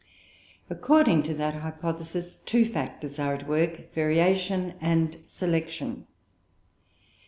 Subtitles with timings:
[0.67, 6.07] According to that hypothesis, two factors are at work, variation and selection.